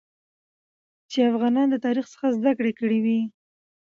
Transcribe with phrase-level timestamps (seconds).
[1.11, 3.19] چې افغانان د تاریخ څخه زده کړه وکړي